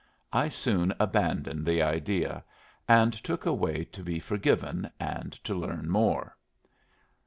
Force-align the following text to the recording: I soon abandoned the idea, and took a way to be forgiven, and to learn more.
I 0.33 0.49
soon 0.49 0.95
abandoned 0.99 1.63
the 1.63 1.83
idea, 1.83 2.43
and 2.87 3.13
took 3.13 3.45
a 3.45 3.53
way 3.53 3.83
to 3.83 4.01
be 4.01 4.19
forgiven, 4.19 4.89
and 4.99 5.33
to 5.43 5.53
learn 5.53 5.91
more. 5.91 6.35